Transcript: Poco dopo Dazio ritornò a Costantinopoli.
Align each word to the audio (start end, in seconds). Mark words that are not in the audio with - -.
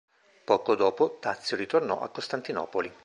Poco 0.45 0.73
dopo 0.73 1.19
Dazio 1.21 1.55
ritornò 1.55 2.01
a 2.01 2.09
Costantinopoli. 2.09 2.91